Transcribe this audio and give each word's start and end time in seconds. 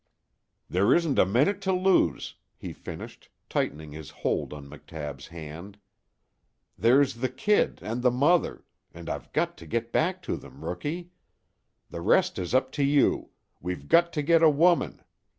"There 0.67 0.95
isn't 0.95 1.19
a 1.19 1.27
minute 1.27 1.61
to 1.61 1.71
lose," 1.73 2.33
he 2.57 2.73
finished, 2.73 3.29
tightening 3.49 3.91
his 3.91 4.09
hold 4.09 4.51
on 4.51 4.67
McTabb's 4.67 5.27
hand. 5.27 5.77
"There's 6.75 7.13
the 7.13 7.29
kid 7.29 7.77
and 7.83 8.01
the 8.01 8.09
mother, 8.09 8.65
and 8.95 9.07
I've 9.07 9.31
got 9.31 9.57
to 9.57 9.67
get 9.67 9.91
back 9.91 10.23
to 10.23 10.37
them, 10.37 10.65
Rookie. 10.65 11.11
The 11.91 12.01
rest 12.01 12.39
is 12.39 12.55
up 12.55 12.71
to 12.81 12.83
you. 12.83 13.29
We've 13.61 13.87
got 13.87 14.11
to 14.13 14.23
get 14.23 14.41
a 14.41 14.49
woman. 14.49 15.03